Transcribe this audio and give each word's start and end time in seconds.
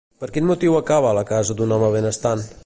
Per 0.21 0.29
quin 0.37 0.47
motiu 0.51 0.77
acaba 0.79 1.11
a 1.11 1.17
la 1.19 1.25
casa 1.33 1.57
d'un 1.61 1.77
home 1.77 1.93
benestant? 1.99 2.45